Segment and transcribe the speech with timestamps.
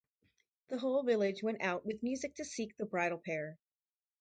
[0.69, 3.59] The whole village went out with music to seek the bridal pair.